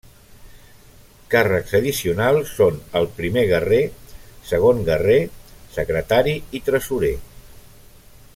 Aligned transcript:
Càrrecs 1.33 1.75
addicionals 1.79 2.53
són 2.61 2.79
el 3.01 3.09
Primer 3.19 3.43
Guerrer, 3.53 3.81
Segon 4.53 4.83
Guerrer, 4.89 5.21
Secretari 5.79 6.35
i 6.61 6.67
Tresorer. 6.71 7.17